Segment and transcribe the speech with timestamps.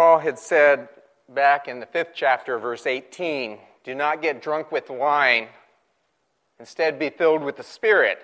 [0.00, 0.88] Paul had said
[1.28, 5.48] back in the fifth chapter, verse 18 do not get drunk with wine,
[6.58, 8.18] instead, be filled with the Spirit.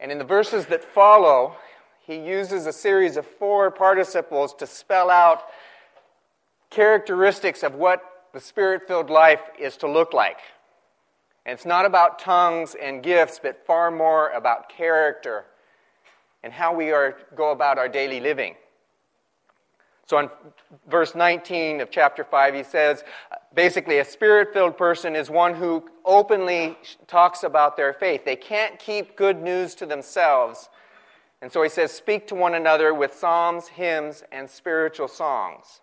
[0.00, 1.56] And in the verses that follow,
[2.06, 5.42] he uses a series of four participles to spell out
[6.70, 8.00] characteristics of what
[8.32, 10.38] the spirit filled life is to look like.
[11.44, 15.44] And it's not about tongues and gifts, but far more about character
[16.42, 18.54] and how we are go about our daily living.
[20.06, 20.30] So in
[20.88, 23.02] verse 19 of chapter 5, he says
[23.54, 26.76] basically, a spirit filled person is one who openly
[27.08, 28.24] talks about their faith.
[28.24, 30.68] They can't keep good news to themselves.
[31.42, 35.80] And so he says, speak to one another with psalms, hymns, and spiritual songs.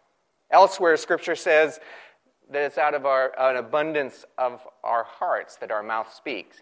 [0.49, 1.79] Elsewhere, scripture says
[2.49, 6.61] that it's out of our, an abundance of our hearts that our mouth speaks.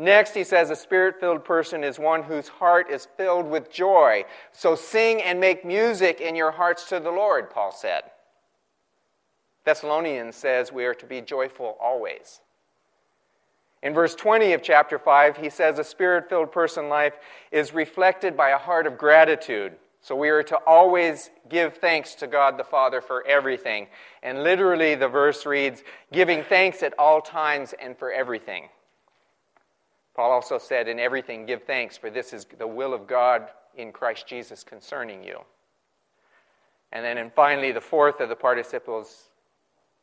[0.00, 4.24] Next, he says, a spirit filled person is one whose heart is filled with joy.
[4.52, 8.04] So sing and make music in your hearts to the Lord, Paul said.
[9.64, 12.40] Thessalonians says we are to be joyful always.
[13.82, 17.14] In verse 20 of chapter 5, he says a spirit filled person life
[17.50, 19.72] is reflected by a heart of gratitude.
[20.00, 23.88] So we are to always give thanks to God the Father for everything.
[24.22, 28.68] And literally, the verse reads, giving thanks at all times and for everything.
[30.18, 33.92] Paul also said, In everything give thanks, for this is the will of God in
[33.92, 35.38] Christ Jesus concerning you.
[36.90, 39.28] And then, and finally, the fourth of the participles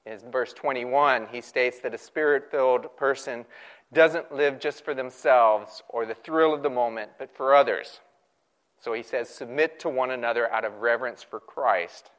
[0.05, 1.27] is verse 21.
[1.33, 3.43] He states that a spirit filled person
[3.91, 7.99] doesn't live just for themselves or the thrill of the moment, but for others.
[8.79, 12.11] So he says, submit to one another out of reverence for Christ.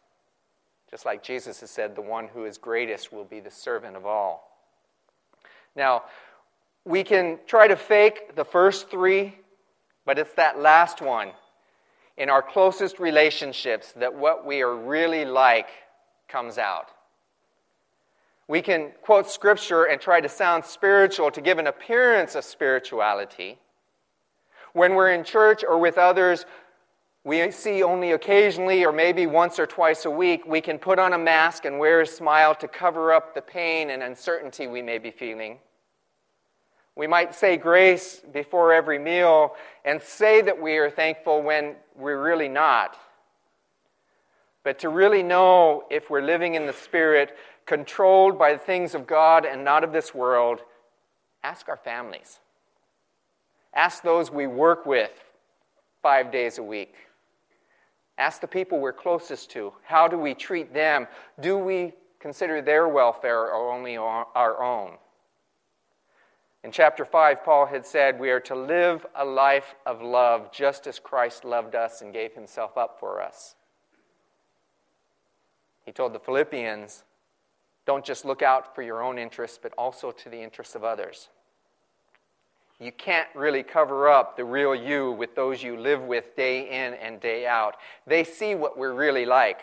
[0.90, 4.04] Just like Jesus has said, the one who is greatest will be the servant of
[4.04, 4.52] all.
[5.74, 6.04] Now,
[6.86, 9.34] we can try to fake the first three,
[10.04, 11.32] but it's that last one
[12.16, 15.68] in our closest relationships that what we are really like
[16.28, 16.86] comes out.
[18.48, 23.58] We can quote scripture and try to sound spiritual to give an appearance of spirituality.
[24.72, 26.46] When we're in church or with others
[27.24, 31.12] we see only occasionally or maybe once or twice a week, we can put on
[31.12, 34.98] a mask and wear a smile to cover up the pain and uncertainty we may
[34.98, 35.58] be feeling.
[36.96, 42.22] We might say grace before every meal and say that we are thankful when we're
[42.22, 42.98] really not.
[44.64, 47.36] But to really know if we're living in the Spirit,
[47.66, 50.60] controlled by the things of God and not of this world,
[51.44, 52.40] ask our families.
[53.74, 55.12] Ask those we work with
[56.02, 56.94] five days a week.
[58.16, 59.74] Ask the people we're closest to.
[59.84, 61.06] How do we treat them?
[61.40, 64.96] Do we consider their welfare or only our own?
[66.66, 70.88] In chapter 5, Paul had said we are to live a life of love just
[70.88, 73.54] as Christ loved us and gave himself up for us.
[75.84, 77.04] He told the Philippians,
[77.86, 81.28] don't just look out for your own interests, but also to the interests of others.
[82.80, 86.94] You can't really cover up the real you with those you live with day in
[86.94, 87.76] and day out.
[88.08, 89.60] They see what we're really like,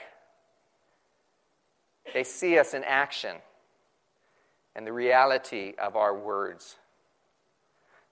[2.14, 3.36] they see us in action
[4.74, 6.78] and the reality of our words.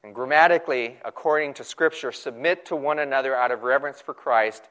[0.03, 4.67] And grammatically, according to Scripture, submit to one another out of reverence for Christ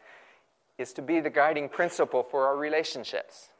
[0.77, 3.51] is to be the guiding principle for our relationships.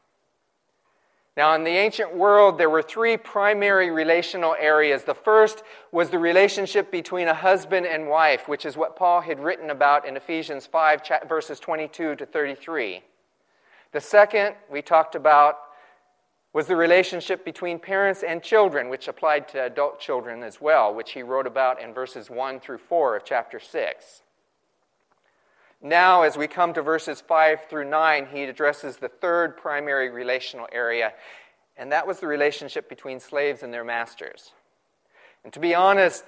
[1.37, 5.05] Now, in the ancient world, there were three primary relational areas.
[5.05, 9.39] The first was the relationship between a husband and wife, which is what Paul had
[9.39, 13.03] written about in Ephesians 5, verses 22 to 33.
[13.93, 15.59] The second we talked about
[16.53, 21.13] was the relationship between parents and children, which applied to adult children as well, which
[21.13, 24.23] he wrote about in verses 1 through 4 of chapter 6.
[25.83, 30.69] Now, as we come to verses 5 through 9, he addresses the third primary relational
[30.73, 31.13] area,
[31.77, 34.53] and that was the relationship between slaves and their masters.
[35.45, 36.25] And to be honest,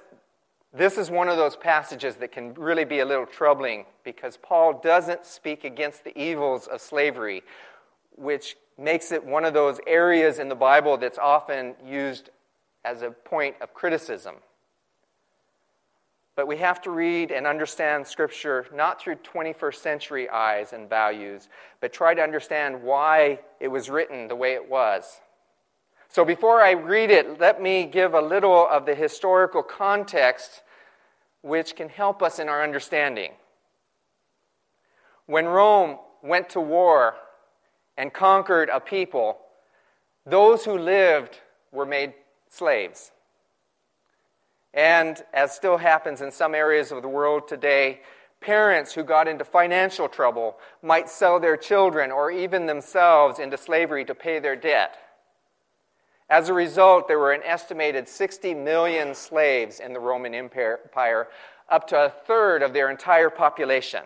[0.73, 4.79] this is one of those passages that can really be a little troubling because Paul
[4.81, 7.43] doesn't speak against the evils of slavery,
[8.15, 12.29] which makes it one of those areas in the Bible that's often used
[12.83, 14.35] as a point of criticism.
[16.35, 21.47] But we have to read and understand Scripture not through 21st century eyes and values,
[21.79, 25.21] but try to understand why it was written the way it was.
[26.09, 30.63] So before I read it, let me give a little of the historical context
[31.41, 33.31] which can help us in our understanding.
[35.25, 37.15] When Rome went to war
[37.97, 39.39] and conquered a people,
[40.25, 41.39] those who lived
[41.71, 42.13] were made
[42.49, 43.11] slaves.
[44.73, 48.01] And as still happens in some areas of the world today,
[48.43, 54.03] Parents who got into financial trouble might sell their children or even themselves into slavery
[54.03, 54.97] to pay their debt.
[56.29, 61.29] As a result, there were an estimated 60 million slaves in the Roman Empire,
[61.69, 64.03] up to a third of their entire population.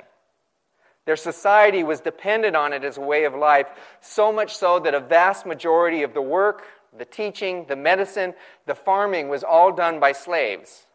[1.07, 3.68] Their society was dependent on it as a way of life,
[4.01, 6.65] so much so that a vast majority of the work,
[6.98, 8.33] the teaching, the medicine,
[8.65, 10.86] the farming was all done by slaves.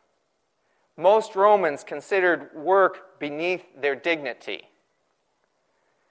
[0.98, 4.68] Most Romans considered work beneath their dignity.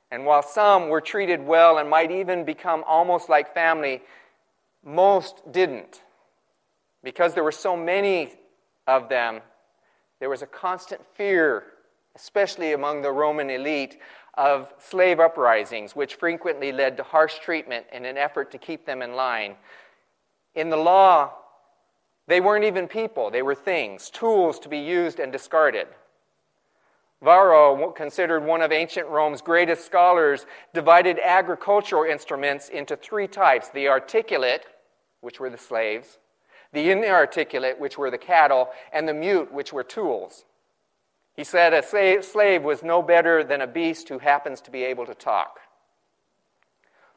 [0.10, 4.02] And while some were treated well and might even become almost like family,
[4.84, 6.02] most didn't.
[7.04, 8.34] Because there were so many
[8.88, 9.42] of them,
[10.20, 11.66] there was a constant fear,
[12.16, 13.98] especially among the Roman elite,
[14.36, 19.02] of slave uprisings, which frequently led to harsh treatment in an effort to keep them
[19.02, 19.56] in line.
[20.56, 21.34] In the law,
[22.28, 25.88] they weren't even people, they were things, tools to be used and discarded.
[27.22, 33.88] Varro, considered one of ancient Rome's greatest scholars, divided agricultural instruments into three types the
[33.88, 34.66] articulate,
[35.20, 36.18] which were the slaves,
[36.74, 40.46] the inarticulate, which were the cattle, and the mute, which were tools.
[41.42, 41.82] He said a
[42.22, 45.60] slave was no better than a beast who happens to be able to talk.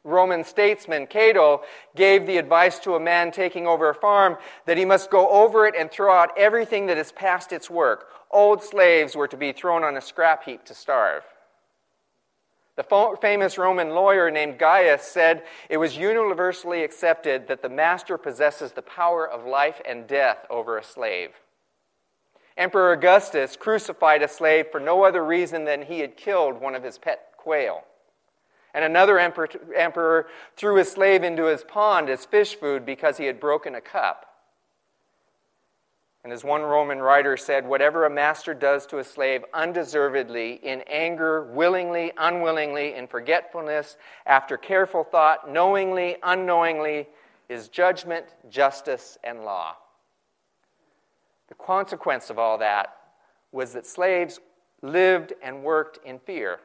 [0.03, 1.61] Roman statesman Cato
[1.95, 5.67] gave the advice to a man taking over a farm that he must go over
[5.67, 8.07] it and throw out everything that is past its work.
[8.31, 11.21] Old slaves were to be thrown on a scrap heap to starve.
[12.77, 18.71] The famous Roman lawyer named Gaius said it was universally accepted that the master possesses
[18.71, 21.29] the power of life and death over a slave.
[22.57, 26.83] Emperor Augustus crucified a slave for no other reason than he had killed one of
[26.83, 27.83] his pet quail.
[28.73, 33.25] And another emperor, emperor threw his slave into his pond as fish food because he
[33.25, 34.25] had broken a cup.
[36.25, 40.81] And as one Roman writer said, whatever a master does to a slave undeservedly, in
[40.87, 47.07] anger, willingly, unwillingly, in forgetfulness, after careful thought, knowingly, unknowingly,
[47.47, 49.75] is judgment, justice, and law.
[51.47, 52.95] The consequence of all that
[53.51, 54.39] was that slaves
[54.81, 56.59] lived and worked in fear.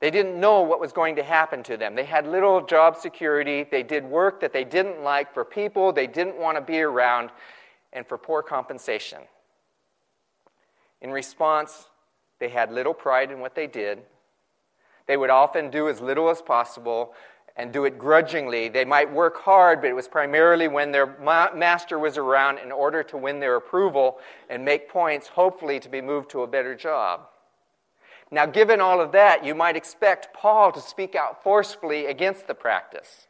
[0.00, 1.94] They didn't know what was going to happen to them.
[1.94, 3.66] They had little job security.
[3.68, 7.30] They did work that they didn't like for people they didn't want to be around
[7.92, 9.22] and for poor compensation.
[11.00, 11.88] In response,
[12.38, 14.02] they had little pride in what they did.
[15.06, 17.14] They would often do as little as possible
[17.56, 18.68] and do it grudgingly.
[18.68, 22.70] They might work hard, but it was primarily when their ma- master was around in
[22.70, 24.18] order to win their approval
[24.50, 27.28] and make points, hopefully, to be moved to a better job.
[28.30, 32.54] Now, given all of that, you might expect Paul to speak out forcefully against the
[32.54, 33.26] practice.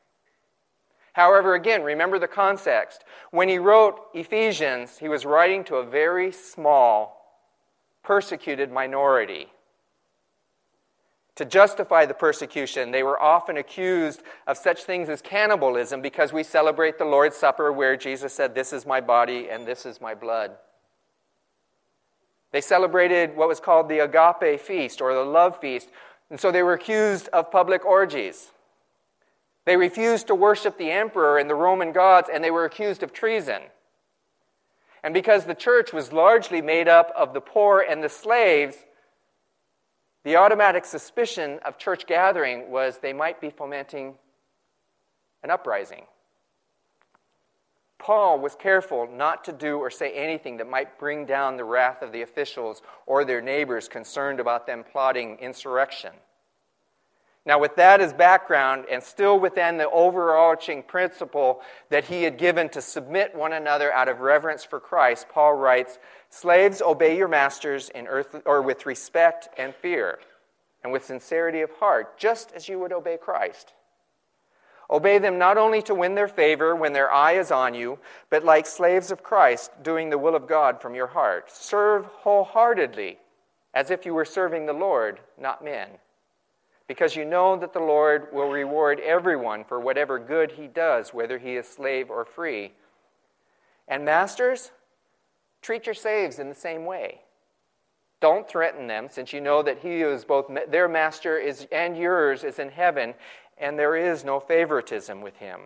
[1.13, 3.05] However, again, remember the context.
[3.31, 7.41] When he wrote Ephesians, he was writing to a very small,
[8.03, 9.49] persecuted minority.
[11.37, 16.43] To justify the persecution, they were often accused of such things as cannibalism because we
[16.43, 20.15] celebrate the Lord's Supper where Jesus said, This is my body and this is my
[20.15, 20.53] blood.
[22.53, 25.91] They celebrated what was called the agape feast or the love feast,
[26.31, 28.51] and so they were accused of public orgies.
[29.67, 33.13] They refused to worship the emperor and the Roman gods, and they were accused of
[33.13, 33.63] treason.
[35.03, 38.77] And because the church was largely made up of the poor and the slaves,
[40.27, 44.17] the automatic suspicion of church gathering was they might be fomenting
[45.45, 46.05] an uprising.
[48.01, 52.03] Paul was careful not to do or say anything that might bring down the wrath
[52.03, 56.13] of the officials or their neighbors concerned about them plotting insurrection.
[57.47, 61.61] Now, with that as background, and still within the overarching principle
[61.91, 65.99] that he had given to submit one another out of reverence for Christ, Paul writes,
[66.29, 70.19] Slaves, obey your masters in earth, or with respect and fear,
[70.83, 73.73] and with sincerity of heart, just as you would obey Christ.
[74.91, 78.45] Obey them not only to win their favor when their eye is on you, but
[78.45, 81.51] like slaves of Christ, doing the will of God from your heart.
[81.53, 83.19] Serve wholeheartedly,
[83.73, 85.91] as if you were serving the Lord, not men.
[86.89, 91.39] Because you know that the Lord will reward everyone for whatever good he does, whether
[91.39, 92.73] he is slave or free.
[93.89, 94.71] And masters,
[95.63, 97.23] treat your slaves in the same way.
[98.21, 101.97] Don't threaten them, since you know that he who is both their master is, and
[101.97, 103.15] yours is in heaven,
[103.59, 105.63] and there is no favoritism with him.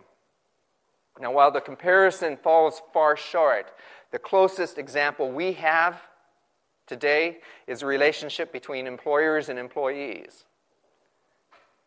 [1.19, 3.71] Now, while the comparison falls far short,
[4.11, 6.01] the closest example we have
[6.87, 10.45] today is the relationship between employers and employees.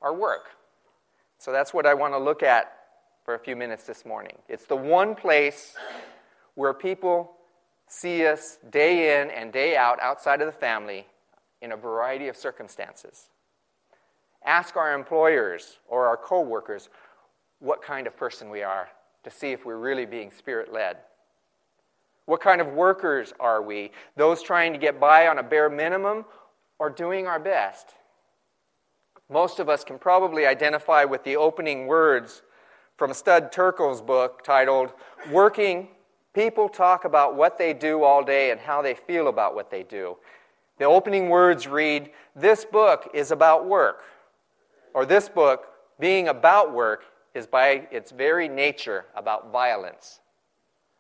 [0.04, 0.50] Our work.
[1.38, 2.70] So that's what I want to look at
[3.24, 4.36] for a few minutes this morning.
[4.50, 5.74] It's the one place
[6.56, 7.32] where people
[7.86, 11.06] see us day in and day out outside of the family
[11.62, 13.30] in a variety of circumstances.
[14.44, 16.90] Ask our employers or our coworkers
[17.60, 18.90] what kind of person we are
[19.22, 20.98] to see if we're really being spirit led.
[22.26, 23.90] What kind of workers are we?
[24.16, 26.26] Those trying to get by on a bare minimum
[26.78, 27.94] or doing our best?
[29.30, 32.42] Most of us can probably identify with the opening words
[32.96, 34.92] from Studs Terkel's book titled
[35.30, 35.88] Working
[36.34, 39.82] People Talk About What They Do All Day and How They Feel About What They
[39.82, 40.18] Do.
[40.78, 44.02] The opening words read This book is about work,
[44.92, 50.20] or this book, being about work, is by its very nature about violence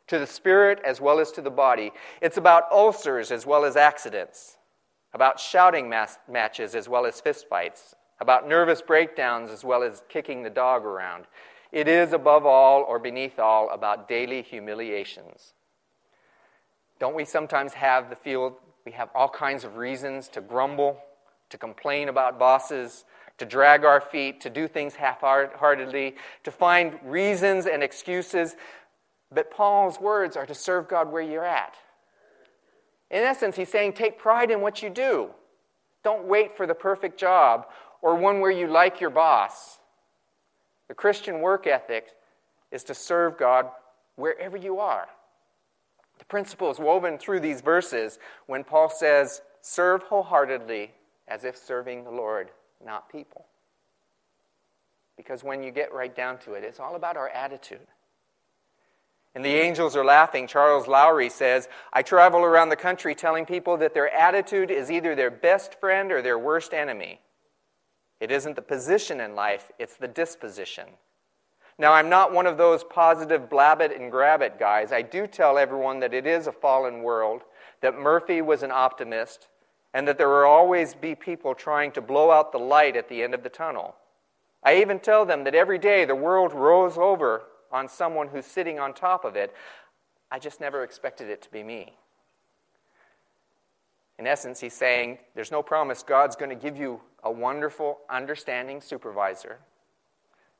[0.06, 1.92] to the spirit as well as to the body.
[2.20, 4.56] It's about ulcers as well as accidents,
[5.12, 10.42] about shouting mas- matches as well as fistfights, about nervous breakdowns as well as kicking
[10.42, 11.24] the dog around.
[11.72, 15.54] It is, above all or beneath all, about daily humiliations.
[17.00, 20.98] Don't we sometimes have the feel we have all kinds of reasons to grumble,
[21.48, 23.04] to complain about bosses,
[23.38, 28.56] to drag our feet, to do things half heartedly, to find reasons and excuses
[29.34, 31.74] but Paul's words are to serve God where you're at.
[33.10, 35.30] In essence, he's saying take pride in what you do.
[36.02, 37.66] Don't wait for the perfect job
[38.04, 39.78] or one where you like your boss.
[40.88, 42.08] The Christian work ethic
[42.70, 43.70] is to serve God
[44.16, 45.08] wherever you are.
[46.18, 50.90] The principle is woven through these verses when Paul says, Serve wholeheartedly
[51.26, 52.50] as if serving the Lord,
[52.84, 53.46] not people.
[55.16, 57.86] Because when you get right down to it, it's all about our attitude.
[59.34, 60.46] And the angels are laughing.
[60.46, 65.14] Charles Lowery says, I travel around the country telling people that their attitude is either
[65.14, 67.20] their best friend or their worst enemy.
[68.20, 70.86] It isn't the position in life, it's the disposition.
[71.78, 74.92] Now, I'm not one of those positive blab it and grab it guys.
[74.92, 77.42] I do tell everyone that it is a fallen world,
[77.80, 79.48] that Murphy was an optimist,
[79.92, 83.22] and that there will always be people trying to blow out the light at the
[83.22, 83.96] end of the tunnel.
[84.62, 88.78] I even tell them that every day the world rolls over on someone who's sitting
[88.78, 89.52] on top of it.
[90.30, 91.96] I just never expected it to be me.
[94.18, 98.80] In essence, he's saying there's no promise God's going to give you a wonderful, understanding
[98.80, 99.58] supervisor.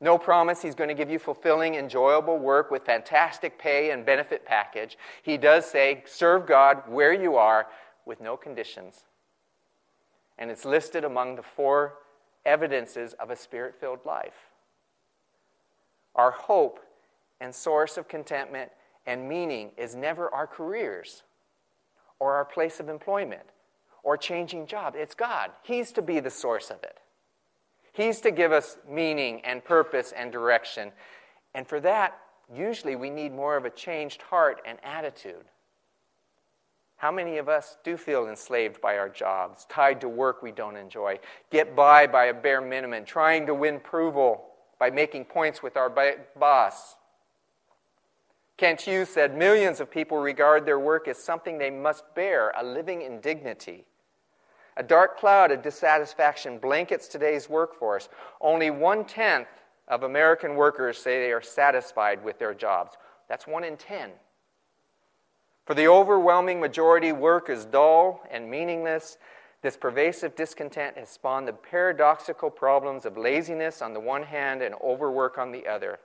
[0.00, 4.44] No promise he's going to give you fulfilling, enjoyable work with fantastic pay and benefit
[4.44, 4.98] package.
[5.22, 7.68] He does say, serve God where you are
[8.04, 9.04] with no conditions.
[10.36, 11.94] And it's listed among the four
[12.44, 14.50] evidences of a spirit filled life.
[16.14, 16.80] Our hope
[17.40, 18.72] and source of contentment
[19.06, 21.22] and meaning is never our careers
[22.18, 23.42] or our place of employment
[24.02, 24.94] or changing job.
[24.96, 25.50] It's God.
[25.62, 26.98] He's to be the source of it.
[27.92, 30.92] He's to give us meaning and purpose and direction.
[31.54, 32.18] And for that,
[32.52, 35.44] usually we need more of a changed heart and attitude.
[36.96, 40.76] How many of us do feel enslaved by our jobs, tied to work we don't
[40.76, 41.18] enjoy,
[41.50, 44.44] get by by a bare minimum, trying to win approval
[44.78, 45.90] by making points with our
[46.38, 46.96] boss,
[48.56, 52.64] Kent Hughes said millions of people regard their work as something they must bear, a
[52.64, 53.84] living indignity.
[54.76, 58.08] A dark cloud of dissatisfaction blankets today's workforce.
[58.40, 59.48] Only one tenth
[59.88, 62.96] of American workers say they are satisfied with their jobs.
[63.28, 64.10] That's one in ten.
[65.66, 69.18] For the overwhelming majority, work is dull and meaningless.
[69.62, 74.74] This pervasive discontent has spawned the paradoxical problems of laziness on the one hand and
[74.82, 75.98] overwork on the other.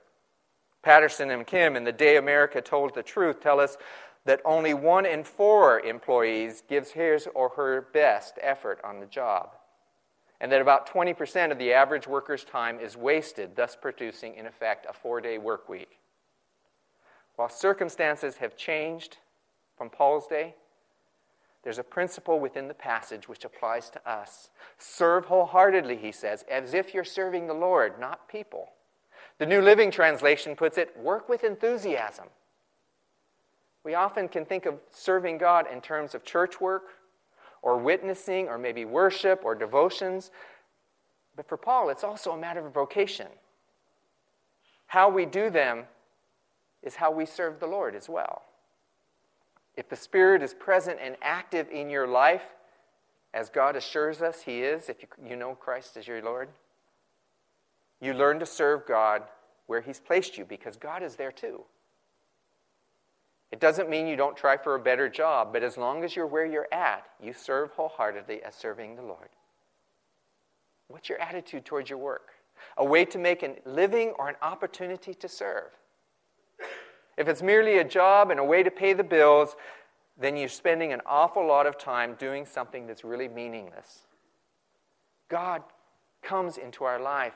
[0.82, 3.76] Patterson and Kim in The Day America Told the Truth tell us
[4.24, 9.50] that only one in four employees gives his or her best effort on the job,
[10.40, 14.86] and that about 20% of the average worker's time is wasted, thus producing, in effect,
[14.88, 15.98] a four day work week.
[17.36, 19.18] While circumstances have changed
[19.76, 20.54] from Paul's day,
[21.62, 24.50] there's a principle within the passage which applies to us.
[24.78, 28.70] Serve wholeheartedly, he says, as if you're serving the Lord, not people.
[29.40, 32.26] The New Living Translation puts it work with enthusiasm.
[33.84, 36.88] We often can think of serving God in terms of church work
[37.62, 40.30] or witnessing or maybe worship or devotions.
[41.36, 43.28] But for Paul, it's also a matter of vocation.
[44.88, 45.84] How we do them
[46.82, 48.42] is how we serve the Lord as well.
[49.74, 52.44] If the Spirit is present and active in your life,
[53.32, 56.50] as God assures us He is, if you know Christ as your Lord,
[58.00, 59.22] you learn to serve God
[59.66, 61.62] where He's placed you because God is there too.
[63.52, 66.26] It doesn't mean you don't try for a better job, but as long as you're
[66.26, 69.28] where you're at, you serve wholeheartedly as serving the Lord.
[70.88, 72.30] What's your attitude towards your work?
[72.76, 75.70] A way to make a living or an opportunity to serve?
[77.16, 79.56] If it's merely a job and a way to pay the bills,
[80.18, 84.06] then you're spending an awful lot of time doing something that's really meaningless.
[85.28, 85.62] God
[86.22, 87.34] comes into our life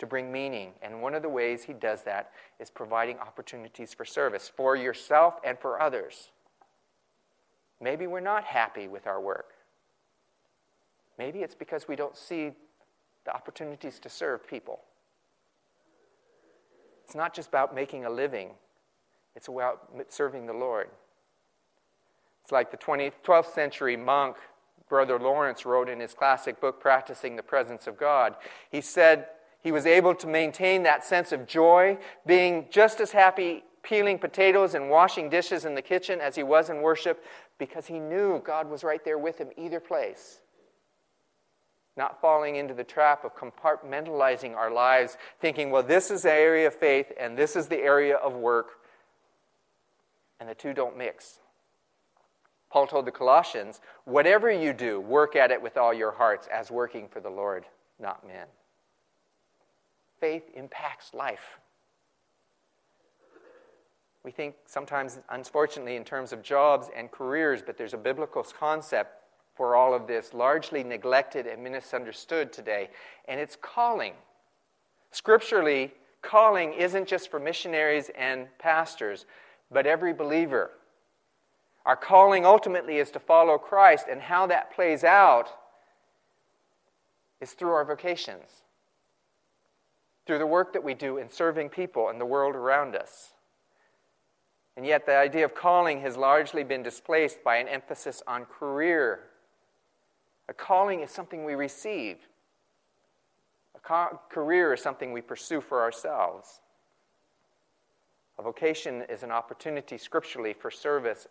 [0.00, 4.04] to bring meaning, and one of the ways He does that is providing opportunities for
[4.04, 6.30] service for yourself and for others.
[7.80, 9.52] Maybe we're not happy with our work.
[11.18, 12.52] Maybe it's because we don't see
[13.24, 14.80] the opportunities to serve people.
[17.04, 18.50] It's not just about making a living,
[19.36, 20.88] it's about serving the Lord.
[22.42, 24.36] It's like the 20th, 12th century monk,
[24.88, 28.34] Brother Lawrence, wrote in his classic book, Practicing the Presence of God.
[28.70, 29.26] He said
[29.62, 34.74] he was able to maintain that sense of joy, being just as happy peeling potatoes
[34.74, 37.24] and washing dishes in the kitchen as he was in worship,
[37.58, 40.40] because he knew God was right there with him either place
[42.00, 46.66] not falling into the trap of compartmentalizing our lives, thinking, well, this is the area
[46.66, 48.78] of faith and this is the area of work,
[50.40, 51.40] and the two don't mix.
[52.70, 56.70] Paul told the Colossians, whatever you do, work at it with all your hearts as
[56.70, 57.66] working for the Lord,
[57.98, 58.46] not men.
[60.20, 61.58] Faith impacts life.
[64.22, 69.16] We think sometimes, unfortunately, in terms of jobs and careers, but there's a biblical concept
[69.56, 72.90] for all of this, largely neglected and misunderstood today,
[73.26, 74.12] and it's calling.
[75.10, 79.24] Scripturally, calling isn't just for missionaries and pastors,
[79.70, 80.70] but every believer.
[81.86, 85.48] Our calling ultimately is to follow Christ, and how that plays out
[87.40, 88.62] is through our vocations,
[90.30, 93.32] through the work that we do in serving people and the world around us.
[94.76, 99.24] And yet, the idea of calling has largely been displaced by an emphasis on career
[100.48, 102.18] a calling is something we receive,
[103.74, 106.60] a co- career is something we pursue for ourselves.
[108.38, 111.26] A vocation is an opportunity scripturally for service,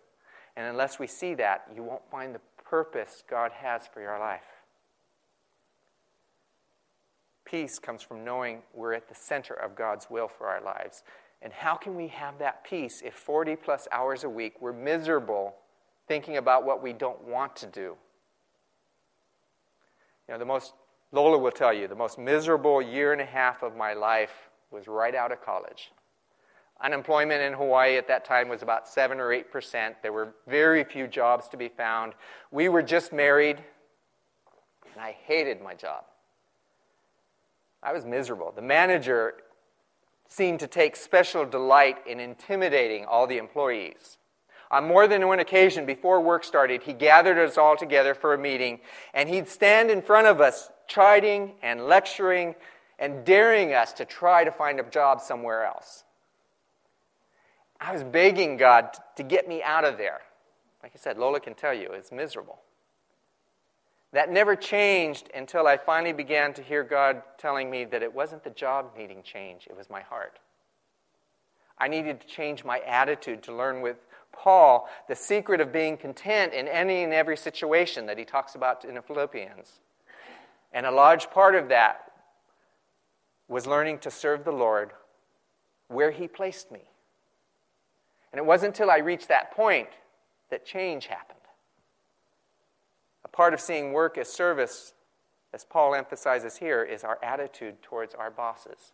[0.57, 4.58] and unless we see that, you won't find the purpose God has for your life.
[7.49, 11.03] Peace comes from knowing we're at the center of God's will for our lives.
[11.41, 15.55] And how can we have that peace if 40 plus hours a week we're miserable
[16.07, 17.95] thinking about what we don't want to do?
[20.27, 20.73] You know, the most,
[21.11, 24.87] Lola will tell you, the most miserable year and a half of my life was
[24.87, 25.91] right out of college.
[26.81, 29.95] Unemployment in Hawaii at that time was about 7 or 8%.
[30.03, 32.13] There were very few jobs to be found.
[32.51, 33.57] We were just married,
[34.93, 36.03] and I hated my job.
[37.81, 38.51] I was miserable.
[38.55, 39.35] The manager
[40.27, 44.17] seemed to take special delight in intimidating all the employees.
[44.71, 48.37] On more than one occasion before work started, he gathered us all together for a
[48.37, 48.79] meeting,
[49.13, 52.53] and he'd stand in front of us, chiding and lecturing
[52.99, 56.03] and daring us to try to find a job somewhere else.
[57.81, 60.19] I was begging God to get me out of there.
[60.83, 62.59] Like I said, Lola can tell you, it's miserable.
[64.11, 68.43] That never changed until I finally began to hear God telling me that it wasn't
[68.43, 70.39] the job needing change, it was my heart.
[71.77, 73.97] I needed to change my attitude to learn with
[74.33, 78.83] Paul the secret of being content in any and every situation that he talks about
[78.83, 79.79] in Philippians.
[80.73, 82.11] And a large part of that
[83.47, 84.91] was learning to serve the Lord
[85.87, 86.81] where he placed me.
[88.31, 89.89] And it wasn't until I reached that point
[90.51, 91.38] that change happened.
[93.39, 94.91] Part of seeing work as service,
[95.53, 98.91] as Paul emphasizes here, is our attitude towards our bosses.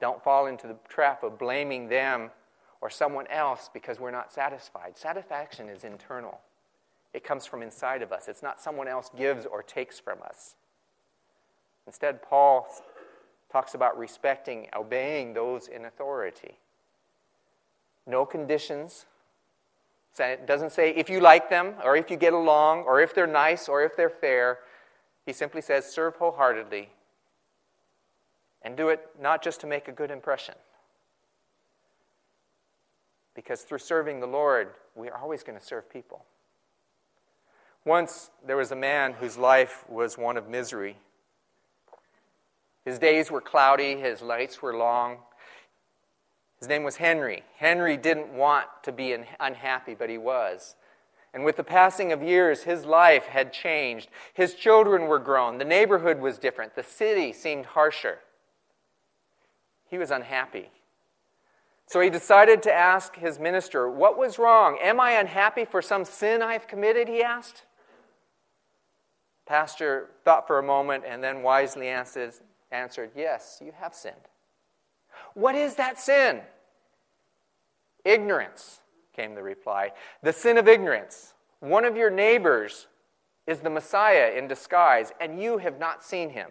[0.00, 2.32] Don't fall into the trap of blaming them
[2.80, 4.98] or someone else because we're not satisfied.
[4.98, 6.40] Satisfaction is internal,
[7.14, 8.26] it comes from inside of us.
[8.26, 10.56] It's not someone else gives or takes from us.
[11.86, 12.66] Instead, Paul
[13.48, 16.58] talks about respecting, obeying those in authority.
[18.08, 19.06] No conditions.
[20.18, 23.26] It doesn't say if you like them, or if you get along, or if they're
[23.26, 24.58] nice, or if they're fair.
[25.24, 26.90] He simply says, serve wholeheartedly.
[28.62, 30.54] And do it not just to make a good impression,
[33.34, 36.24] because through serving the Lord, we are always going to serve people.
[37.86, 40.98] Once there was a man whose life was one of misery.
[42.84, 45.18] His days were cloudy, his nights were long.
[46.60, 47.42] His name was Henry.
[47.56, 50.76] Henry didn't want to be unhappy, but he was.
[51.32, 54.08] And with the passing of years, his life had changed.
[54.34, 55.58] His children were grown.
[55.58, 56.74] The neighborhood was different.
[56.74, 58.18] The city seemed harsher.
[59.88, 60.70] He was unhappy.
[61.86, 64.78] So he decided to ask his minister, What was wrong?
[64.82, 67.08] Am I unhappy for some sin I've committed?
[67.08, 67.64] He asked.
[69.46, 74.28] Pastor thought for a moment and then wisely answered, Yes, you have sinned.
[75.34, 76.40] What is that sin?
[78.04, 78.80] Ignorance.
[79.14, 79.92] came the reply.
[80.22, 81.34] The sin of ignorance.
[81.60, 82.86] One of your neighbors
[83.46, 86.50] is the Messiah in disguise, and you have not seen him.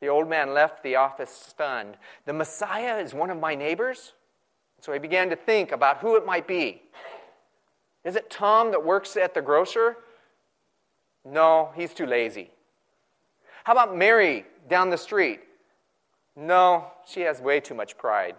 [0.00, 1.96] The old man left the office stunned.
[2.26, 4.12] The Messiah is one of my neighbors?
[4.80, 6.82] So he began to think about who it might be.
[8.04, 9.96] Is it Tom that works at the grocer?
[11.24, 12.50] No, he's too lazy.
[13.64, 15.40] How about Mary down the street?
[16.36, 18.34] No, she has way too much pride.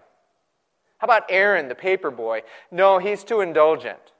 [0.97, 2.43] How about Aaron, the paper boy?
[2.71, 4.11] No, he's too indulgent.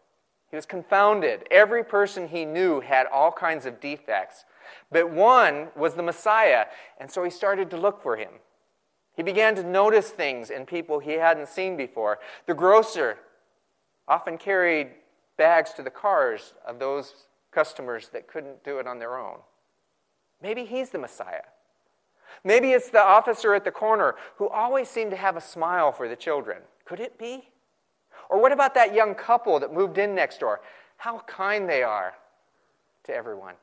[0.49, 1.47] He was confounded.
[1.51, 4.45] Every person he knew had all kinds of defects.
[4.91, 6.65] But one was the Messiah,
[6.99, 8.31] and so he started to look for him.
[9.15, 12.19] He began to notice things in people he hadn't seen before.
[12.45, 13.17] The grocer
[14.07, 14.89] often carried
[15.37, 19.39] bags to the cars of those customers that couldn't do it on their own.
[20.41, 21.43] Maybe he's the Messiah.
[22.43, 26.07] Maybe it's the officer at the corner who always seemed to have a smile for
[26.07, 26.61] the children.
[26.85, 27.49] Could it be?
[28.29, 30.61] Or what about that young couple that moved in next door?
[30.97, 32.15] How kind they are
[33.05, 33.55] to everyone.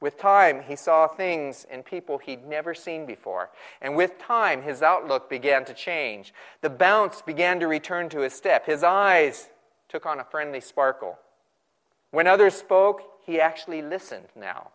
[0.00, 3.50] With time, he saw things in people he'd never seen before.
[3.80, 6.34] And with time, his outlook began to change.
[6.60, 8.66] The bounce began to return to his step.
[8.66, 9.48] His eyes
[9.88, 11.18] took on a friendly sparkle.
[12.10, 14.70] When others spoke, he actually listened now.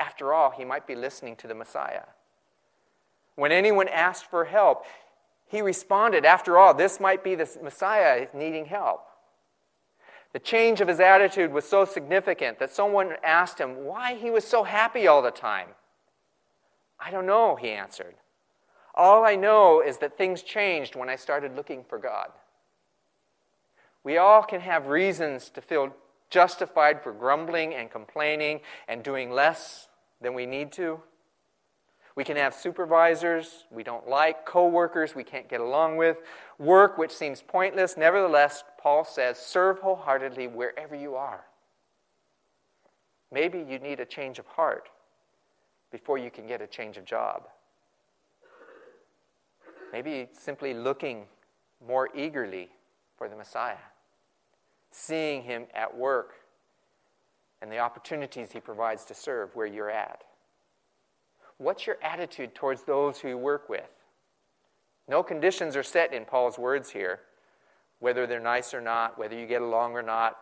[0.00, 2.04] After all, he might be listening to the Messiah.
[3.36, 4.86] When anyone asked for help,
[5.46, 9.06] he responded, After all, this might be the Messiah needing help.
[10.32, 14.44] The change of his attitude was so significant that someone asked him why he was
[14.44, 15.68] so happy all the time.
[16.98, 18.14] I don't know, he answered.
[18.94, 22.28] All I know is that things changed when I started looking for God.
[24.02, 25.94] We all can have reasons to feel
[26.30, 29.88] justified for grumbling and complaining and doing less
[30.20, 31.00] than we need to.
[32.16, 36.18] We can have supervisors we don't like, co-workers we can't get along with,
[36.58, 37.96] work which seems pointless.
[37.96, 41.44] Nevertheless, Paul says, serve wholeheartedly wherever you are.
[43.32, 44.90] Maybe you need a change of heart
[45.92, 47.44] before you can get a change of job.
[49.92, 51.26] Maybe simply looking
[51.86, 52.70] more eagerly
[53.16, 53.76] for the Messiah,
[54.90, 56.34] seeing him at work
[57.62, 60.24] and the opportunities he provides to serve where you're at.
[61.58, 63.90] What's your attitude towards those who you work with?
[65.08, 67.20] No conditions are set in Paul's words here,
[67.98, 70.38] whether they're nice or not, whether you get along or not.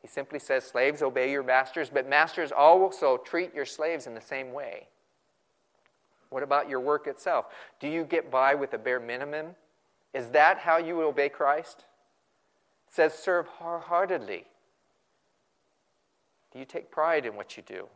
[0.00, 4.20] He simply says, Slaves, obey your masters, but masters also treat your slaves in the
[4.20, 4.88] same way.
[6.30, 7.46] What about your work itself?
[7.80, 9.54] Do you get by with a bare minimum?
[10.12, 11.84] Is that how you obey Christ?
[12.88, 14.44] It says, serve wholeheartedly.
[16.54, 17.88] Do you take pride in what you do?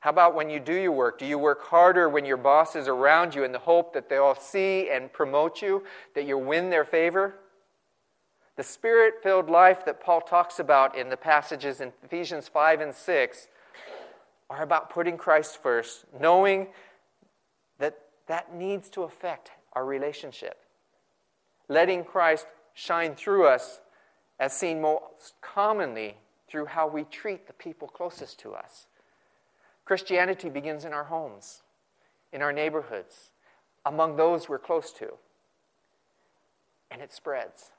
[0.00, 1.18] How about when you do your work?
[1.18, 4.34] Do you work harder when your boss is around you in the hope that they'll
[4.34, 7.36] see and promote you, that you'll win their favor?
[8.56, 12.94] The spirit filled life that Paul talks about in the passages in Ephesians 5 and
[12.94, 13.48] 6
[14.50, 16.68] are about putting Christ first, knowing
[17.78, 20.58] that that needs to affect our relationship.
[21.68, 23.80] Letting Christ shine through us
[24.40, 26.16] as seen most commonly
[26.48, 28.86] through how we treat the people closest to us.
[29.84, 31.62] Christianity begins in our homes,
[32.32, 33.30] in our neighborhoods,
[33.84, 35.14] among those we're close to,
[36.90, 37.70] and it spreads.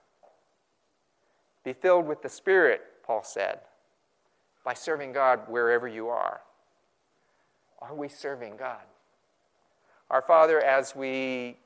[1.63, 3.59] Be filled with the Spirit, Paul said,
[4.63, 6.41] by serving God wherever you are.
[7.79, 8.83] Are we serving God?
[10.09, 11.57] Our Father, as we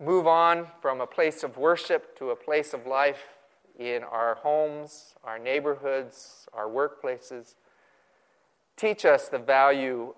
[0.00, 3.37] move on from a place of worship to a place of life,
[3.78, 7.54] in our homes, our neighborhoods, our workplaces.
[8.76, 10.14] Teach us the value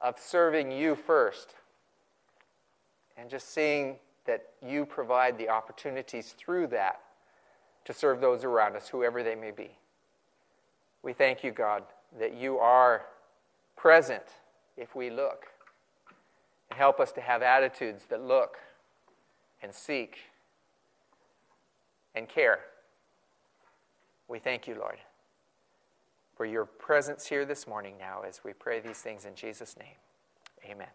[0.00, 1.54] of serving you first
[3.16, 7.00] and just seeing that you provide the opportunities through that
[7.84, 9.70] to serve those around us, whoever they may be.
[11.02, 11.82] We thank you, God,
[12.18, 13.04] that you are
[13.76, 14.22] present
[14.76, 15.46] if we look.
[16.70, 18.56] And help us to have attitudes that look
[19.62, 20.18] and seek
[22.14, 22.60] and care.
[24.28, 24.98] We thank you, Lord,
[26.36, 29.96] for your presence here this morning now as we pray these things in Jesus' name.
[30.64, 30.88] Amen.